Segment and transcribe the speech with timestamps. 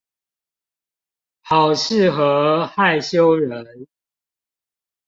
[1.43, 3.85] 好適合害羞人